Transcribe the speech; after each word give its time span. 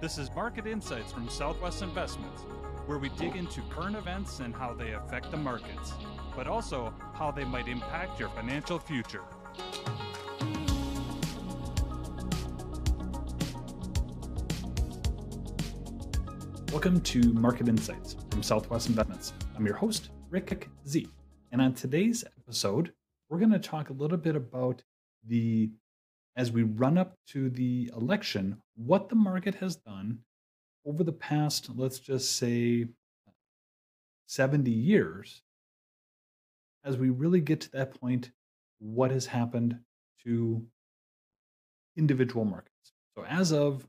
This 0.00 0.16
is 0.16 0.34
Market 0.34 0.66
Insights 0.66 1.12
from 1.12 1.28
Southwest 1.28 1.82
Investments, 1.82 2.46
where 2.86 2.96
we 2.96 3.10
dig 3.18 3.36
into 3.36 3.60
current 3.68 3.94
events 3.94 4.40
and 4.40 4.54
how 4.54 4.72
they 4.72 4.92
affect 4.92 5.30
the 5.30 5.36
markets, 5.36 5.92
but 6.34 6.46
also 6.46 6.94
how 7.12 7.30
they 7.30 7.44
might 7.44 7.68
impact 7.68 8.18
your 8.18 8.30
financial 8.30 8.78
future. 8.78 9.20
Welcome 16.72 17.02
to 17.02 17.34
Market 17.34 17.68
Insights 17.68 18.16
from 18.30 18.42
Southwest 18.42 18.88
Investments. 18.88 19.34
I'm 19.54 19.66
your 19.66 19.76
host, 19.76 20.08
Rick 20.30 20.70
Z. 20.88 21.08
And 21.52 21.60
on 21.60 21.74
today's 21.74 22.24
episode, 22.38 22.94
we're 23.28 23.38
going 23.38 23.52
to 23.52 23.58
talk 23.58 23.90
a 23.90 23.92
little 23.92 24.16
bit 24.16 24.34
about 24.34 24.82
the 25.26 25.72
as 26.36 26.52
we 26.52 26.62
run 26.62 26.96
up 26.96 27.14
to 27.28 27.50
the 27.50 27.90
election, 27.96 28.60
what 28.76 29.08
the 29.08 29.14
market 29.14 29.56
has 29.56 29.76
done 29.76 30.18
over 30.86 31.04
the 31.04 31.12
past, 31.12 31.70
let's 31.76 31.98
just 31.98 32.36
say, 32.36 32.86
70 34.26 34.70
years, 34.70 35.42
as 36.84 36.96
we 36.96 37.10
really 37.10 37.40
get 37.40 37.60
to 37.60 37.70
that 37.72 38.00
point, 38.00 38.30
what 38.78 39.10
has 39.10 39.26
happened 39.26 39.78
to 40.24 40.64
individual 41.96 42.44
markets. 42.44 42.92
So 43.16 43.24
as 43.24 43.52
of 43.52 43.86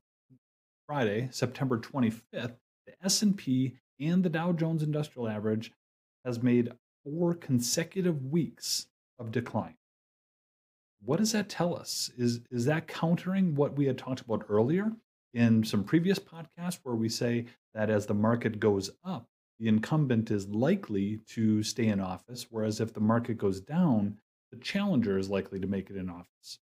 Friday, 0.88 1.30
September 1.32 1.78
25th, 1.78 2.56
the 2.88 2.94
S&P 3.04 3.78
and 4.00 4.24
the 4.24 4.30
Dow 4.30 4.52
Jones 4.52 4.84
Industrial 4.84 5.30
Average 5.30 5.72
has 6.26 6.42
made 6.42 6.72
four 7.04 7.34
consecutive 7.36 8.26
weeks 8.26 8.88
of 9.20 9.32
decline. 9.32 9.76
What 11.04 11.18
does 11.18 11.32
that 11.32 11.50
tell 11.50 11.76
us? 11.76 12.12
Is, 12.18 12.42
is 12.52 12.66
that 12.66 12.88
countering 12.88 13.56
what 13.56 13.76
we 13.76 13.86
had 13.86 13.98
talked 13.98 14.22
about 14.22 14.46
earlier 14.50 14.92
in 15.34 15.64
some 15.64 15.84
previous 15.84 16.20
podcasts 16.20 16.80
where 16.84 16.96
we 16.96 17.10
say 17.10 17.46
that 17.74 17.90
as 17.90 18.06
the 18.06 18.14
market 18.14 18.60
goes 18.60 18.92
up, 19.04 19.28
the 19.60 19.68
incumbent 19.68 20.32
is 20.32 20.48
likely 20.48 21.20
to 21.28 21.64
stay 21.64 21.88
in 21.88 22.00
office, 22.00 22.48
whereas 22.50 22.80
if 22.80 22.94
the 22.94 23.00
market 23.00 23.38
goes 23.38 23.62
down, 23.62 24.18
the 24.52 24.58
challenger 24.58 25.18
is 25.18 25.30
likely 25.30 25.60
to 25.60 25.68
make 25.68 25.90
it 25.90 25.96
in 25.96 26.10
office. 26.10 26.60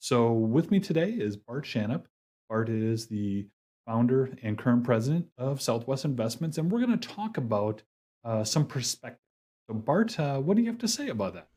So, 0.00 0.32
with 0.32 0.70
me 0.70 0.80
today 0.80 1.10
is 1.10 1.36
Bart 1.36 1.64
Shanup. 1.64 2.04
Bart 2.48 2.68
is 2.68 3.06
the 3.06 3.46
founder 3.86 4.30
and 4.42 4.56
current 4.56 4.84
president 4.84 5.26
of 5.36 5.60
Southwest 5.60 6.04
Investments, 6.04 6.56
and 6.56 6.70
we're 6.70 6.84
going 6.84 6.98
to 6.98 7.08
talk 7.08 7.36
about 7.36 7.82
uh, 8.24 8.44
some 8.44 8.66
perspective. 8.66 9.20
So, 9.68 9.74
Bart, 9.74 10.18
uh, 10.18 10.38
what 10.38 10.56
do 10.56 10.62
you 10.62 10.70
have 10.70 10.78
to 10.78 10.88
say 10.88 11.08
about 11.08 11.34
that? 11.34 11.48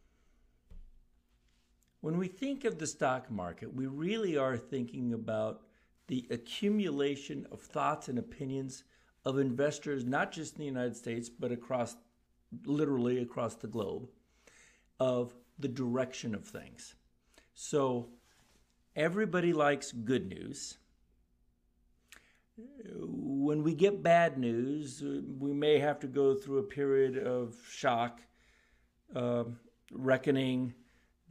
When 2.02 2.18
we 2.18 2.28
think 2.28 2.66
of 2.66 2.80
the 2.80 2.88
stock 2.88 3.30
market, 3.30 3.74
we 3.74 3.86
really 3.86 4.36
are 4.36 4.58
thinking 4.58 5.14
about 5.14 5.62
the 6.08 6.28
accumulation 6.32 7.46
of 7.52 7.62
thoughts 7.62 8.10
and 8.10 8.18
opinions 8.18 8.84
of 9.24 9.38
investors, 9.38 10.04
not 10.04 10.32
just 10.32 10.56
in 10.56 10.60
the 10.60 10.66
United 10.66 10.98
States, 10.98 11.30
but 11.30 11.52
across 11.52 11.96
literally 12.66 13.20
across 13.20 13.56
the 13.56 13.68
globe, 13.68 14.10
of 15.00 15.34
the 15.58 15.68
direction 15.68 16.36
of 16.36 16.44
things. 16.46 16.96
So 17.54 18.10
everybody 18.96 19.54
likes 19.54 19.92
good 19.92 20.28
news. 20.28 20.78
When 22.58 23.64
we 23.64 23.74
get 23.74 24.04
bad 24.04 24.38
news, 24.38 25.04
we 25.40 25.54
may 25.54 25.80
have 25.80 26.00
to 26.02 26.08
go 26.08 26.36
through 26.36 26.60
a 26.60 26.64
period 26.64 27.18
of 27.18 27.56
shock, 27.70 28.22
uh, 29.16 29.46
reckoning, 29.94 30.74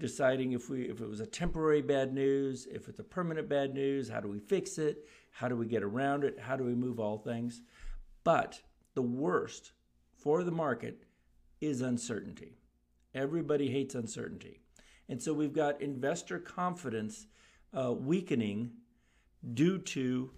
deciding 0.00 0.52
if 0.52 0.68
we 0.68 0.82
if 0.88 1.00
it 1.00 1.08
was 1.08 1.20
a 1.20 1.26
temporary 1.26 1.82
bad 1.82 2.12
news, 2.12 2.66
if 2.66 2.88
it's 2.88 2.98
a 2.98 3.04
permanent 3.04 3.48
bad 3.48 3.74
news, 3.74 4.08
how 4.08 4.18
do 4.18 4.28
we 4.28 4.40
fix 4.40 4.78
it? 4.78 5.06
How 5.30 5.46
do 5.46 5.56
we 5.56 5.66
get 5.66 5.84
around 5.84 6.24
it? 6.24 6.38
How 6.40 6.56
do 6.56 6.64
we 6.64 6.74
move 6.74 6.98
all 6.98 7.18
things? 7.18 7.62
But 8.24 8.60
the 8.94 9.02
worst 9.02 9.72
for 10.16 10.42
the 10.42 10.50
market 10.50 11.04
is 11.60 11.80
uncertainty. 11.82 12.56
Everybody 13.14 13.70
hates 13.70 13.94
uncertainty. 13.94 14.60
And 15.08 15.22
so 15.22 15.32
we've 15.32 15.52
got 15.52 15.80
investor 15.80 16.38
confidence 16.38 17.26
uh, 17.76 17.92
weakening 17.92 18.72
due 19.54 19.78
to 19.78 20.30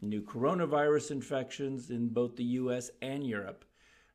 new 0.00 0.22
coronavirus 0.22 1.12
infections 1.12 1.90
in 1.90 2.08
both 2.08 2.36
the 2.36 2.44
US 2.44 2.90
and 3.02 3.26
Europe, 3.26 3.64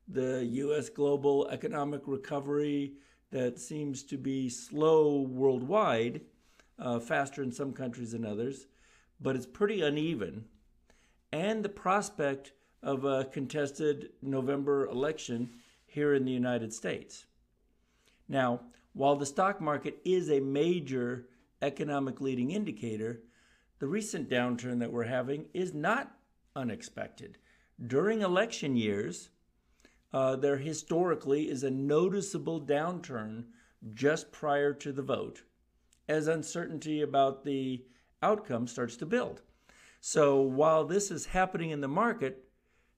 the 0.07 0.45
US 0.45 0.89
global 0.89 1.47
economic 1.49 2.01
recovery 2.05 2.93
that 3.31 3.59
seems 3.59 4.03
to 4.03 4.17
be 4.17 4.50
slow 4.50 5.22
worldwide, 5.22 6.22
uh, 6.78 7.00
faster 7.00 7.44
in 7.44 7.51
some 7.51 7.73
countries 7.73 8.12
than 8.12 8.25
others, 8.25 8.67
but 9.19 9.35
it's 9.35 9.45
pretty 9.45 9.81
uneven. 9.81 10.45
And 11.31 11.63
the 11.63 11.69
prospect 11.69 12.53
of 12.81 13.03
a 13.03 13.25
contested 13.25 14.09
November 14.22 14.88
election 14.88 15.50
here 15.85 16.13
in 16.13 16.25
the 16.25 16.31
United 16.31 16.73
States. 16.73 17.25
Now, 18.28 18.62
while 18.94 19.16
the 19.16 19.25
stock 19.25 19.59
market 19.59 20.00
is 20.06 20.29
a 20.29 20.39
major 20.39 21.28
economic 21.62 22.22
leading 22.22 22.51
indicator, 22.51 23.22
the 23.79 23.88
recent 23.88 24.29
downturn 24.29 24.79
that 24.79 24.91
we're 24.91 25.03
having 25.03 25.45
is 25.53 25.73
not 25.73 26.16
unexpected. 26.56 27.38
During 27.85 28.22
election 28.22 28.75
years, 28.75 29.29
uh, 30.13 30.35
there 30.35 30.57
historically 30.57 31.49
is 31.49 31.63
a 31.63 31.71
noticeable 31.71 32.61
downturn 32.61 33.43
just 33.93 34.31
prior 34.31 34.73
to 34.73 34.91
the 34.91 35.01
vote 35.01 35.43
as 36.09 36.27
uncertainty 36.27 37.01
about 37.01 37.45
the 37.45 37.85
outcome 38.21 38.67
starts 38.67 38.97
to 38.97 39.05
build. 39.05 39.41
So 40.01 40.41
while 40.41 40.85
this 40.85 41.11
is 41.11 41.27
happening 41.27 41.69
in 41.69 41.81
the 41.81 41.87
market, 41.87 42.45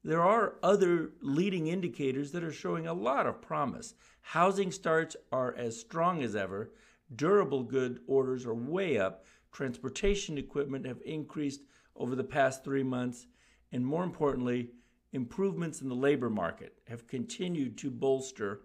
there 0.04 0.24
are 0.24 0.56
other 0.64 1.12
leading 1.22 1.68
indicators 1.68 2.32
that 2.32 2.44
are 2.44 2.52
showing 2.52 2.88
a 2.88 2.94
lot 2.94 3.28
of 3.28 3.42
promise. 3.42 3.94
Housing 4.22 4.72
starts 4.72 5.16
are 5.32 5.54
as 5.56 5.80
strong 5.80 6.24
as 6.24 6.36
ever. 6.36 6.72
Durable 7.16 7.64
good 7.64 8.00
orders 8.08 8.46
are 8.46 8.56
way 8.56 8.98
up. 8.98 9.26
Transportation 9.52 10.38
equipment 10.38 10.86
have 10.86 11.02
increased 11.06 11.62
over 11.96 12.16
the 12.16 12.24
past 12.24 12.64
three 12.64 12.84
months. 12.84 13.28
And 13.72 13.86
more 13.86 14.04
importantly, 14.04 14.70
improvements 15.14 15.82
in 15.82 15.90
the 15.90 15.96
labor 15.96 16.30
market 16.30 16.80
have 16.88 17.08
continued 17.08 17.78
to 17.78 17.90
bolster 17.90 18.62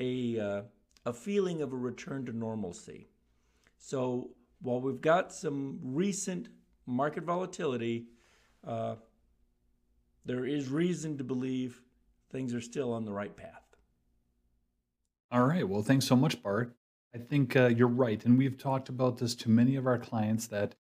a, 0.00 0.38
uh, 0.38 0.62
a 1.06 1.12
feeling 1.12 1.62
of 1.62 1.72
a 1.72 1.76
return 1.76 2.24
to 2.26 2.32
normalcy. 2.32 3.08
So 3.78 4.30
while 4.62 4.80
we've 4.80 5.00
got 5.00 5.32
some 5.32 5.78
recent 5.82 6.48
market 6.86 7.24
volatility, 7.24 8.06
uh, 8.66 8.96
there 10.24 10.46
is 10.46 10.68
reason 10.68 11.18
to 11.18 11.24
believe 11.24 11.82
things 12.32 12.54
are 12.54 12.60
still 12.60 12.92
on 12.92 13.04
the 13.04 13.12
right 13.12 13.36
path. 13.36 13.62
All 15.30 15.46
right. 15.46 15.68
Well, 15.68 15.82
thanks 15.82 16.06
so 16.06 16.16
much, 16.16 16.42
Bart. 16.42 16.74
I 17.14 17.18
think 17.18 17.56
uh, 17.56 17.66
you're 17.66 17.88
right. 17.88 18.24
And 18.24 18.38
we've 18.38 18.56
talked 18.56 18.88
about 18.88 19.18
this 19.18 19.34
to 19.36 19.50
many 19.50 19.76
of 19.76 19.86
our 19.86 19.98
clients 19.98 20.46
that 20.48 20.74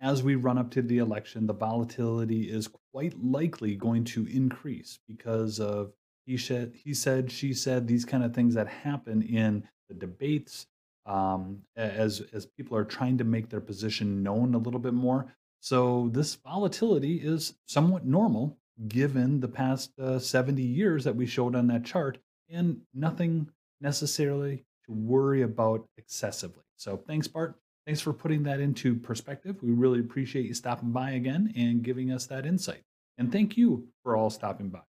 as 0.00 0.22
we 0.22 0.34
run 0.34 0.58
up 0.58 0.70
to 0.72 0.82
the 0.82 0.98
election, 0.98 1.46
the 1.46 1.54
volatility 1.54 2.50
is 2.50 2.68
quite 2.92 3.22
likely 3.22 3.74
going 3.74 4.04
to 4.04 4.26
increase 4.26 4.98
because 5.08 5.60
of 5.60 5.92
he 6.26 6.36
said, 6.36 6.72
he 6.74 6.94
said, 6.94 7.32
she 7.32 7.52
said, 7.52 7.86
these 7.86 8.04
kind 8.04 8.22
of 8.22 8.34
things 8.34 8.54
that 8.54 8.68
happen 8.68 9.22
in 9.22 9.64
the 9.88 9.94
debates 9.94 10.66
um, 11.04 11.62
as 11.76 12.22
as 12.32 12.46
people 12.46 12.76
are 12.76 12.84
trying 12.84 13.18
to 13.18 13.24
make 13.24 13.48
their 13.48 13.60
position 13.60 14.22
known 14.22 14.54
a 14.54 14.58
little 14.58 14.78
bit 14.78 14.94
more. 14.94 15.34
So 15.60 16.10
this 16.12 16.34
volatility 16.36 17.16
is 17.16 17.54
somewhat 17.66 18.04
normal 18.04 18.56
given 18.88 19.40
the 19.40 19.48
past 19.48 19.92
uh, 19.98 20.18
70 20.18 20.62
years 20.62 21.04
that 21.04 21.14
we 21.14 21.26
showed 21.26 21.54
on 21.54 21.66
that 21.68 21.84
chart, 21.84 22.18
and 22.48 22.80
nothing 22.94 23.48
necessarily 23.80 24.64
to 24.86 24.92
worry 24.92 25.42
about 25.42 25.86
excessively. 25.96 26.64
So 26.76 26.96
thanks, 26.96 27.28
Bart. 27.28 27.56
Thanks 27.86 28.00
for 28.00 28.12
putting 28.12 28.44
that 28.44 28.60
into 28.60 28.94
perspective. 28.94 29.56
We 29.62 29.72
really 29.72 30.00
appreciate 30.00 30.46
you 30.46 30.54
stopping 30.54 30.92
by 30.92 31.12
again 31.12 31.52
and 31.56 31.82
giving 31.82 32.12
us 32.12 32.26
that 32.26 32.46
insight. 32.46 32.82
And 33.18 33.32
thank 33.32 33.56
you 33.56 33.88
for 34.02 34.16
all 34.16 34.30
stopping 34.30 34.68
by, 34.68 34.82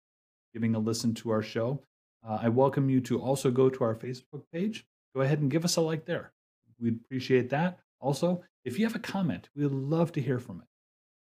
giving 0.53 0.75
a 0.75 0.79
listen 0.79 1.13
to 1.15 1.31
our 1.31 1.41
show. 1.41 1.81
Uh, 2.27 2.39
I 2.41 2.49
welcome 2.49 2.89
you 2.89 3.01
to 3.01 3.19
also 3.19 3.51
go 3.51 3.69
to 3.69 3.83
our 3.83 3.95
Facebook 3.95 4.43
page. 4.51 4.85
Go 5.15 5.21
ahead 5.21 5.39
and 5.39 5.51
give 5.51 5.65
us 5.65 5.75
a 5.75 5.81
like 5.81 6.05
there. 6.05 6.31
We'd 6.79 6.95
appreciate 6.95 7.49
that. 7.49 7.79
Also, 7.99 8.43
if 8.65 8.77
you 8.77 8.85
have 8.85 8.95
a 8.95 8.99
comment, 8.99 9.49
we'd 9.55 9.71
love 9.71 10.11
to 10.13 10.21
hear 10.21 10.39
from 10.39 10.61
it. 10.61 10.67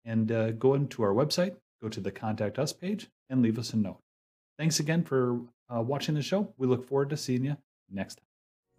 And 0.10 0.32
uh, 0.32 0.52
go 0.52 0.74
into 0.74 1.04
our 1.04 1.14
website, 1.14 1.56
go 1.82 1.90
to 1.90 2.00
the 2.00 2.12
Contact 2.12 2.60
Us 2.60 2.74
page, 2.74 3.10
and 3.30 3.42
leave 3.42 3.60
us 3.60 3.74
a 3.74 3.78
note. 3.78 4.00
Thanks 4.58 4.80
again 4.80 5.04
for 5.04 5.40
uh, 5.74 5.82
watching 5.82 6.16
the 6.16 6.22
show. 6.22 6.54
We 6.58 6.68
look 6.68 6.88
forward 6.88 7.10
to 7.12 7.18
seeing 7.18 7.46
you 7.46 7.58
next 7.90 8.16
time. 8.16 8.26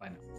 Bye 0.00 0.08
now. 0.08 0.31